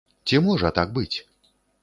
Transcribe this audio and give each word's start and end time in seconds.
Ці 0.29 0.39
можа 0.47 0.71
так 0.79 0.97
быць? 0.97 1.17